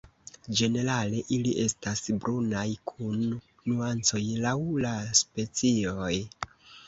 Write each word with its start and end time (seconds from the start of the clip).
Ĝenerale 0.59 1.19
ili 1.35 1.51
estas 1.63 2.01
brunaj 2.23 2.63
kun 2.91 3.21
nuancoj 3.73 4.23
laŭ 4.47 4.55
la 4.87 4.95
specioj. 5.23 6.11